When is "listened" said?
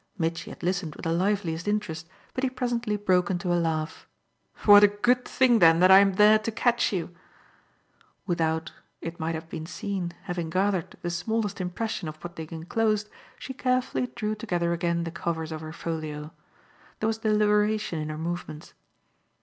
0.63-0.95